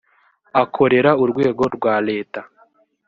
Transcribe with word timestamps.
akorera 0.61 1.11
urwego 1.23 1.63
rwa 1.75 1.95
leta. 2.07 2.41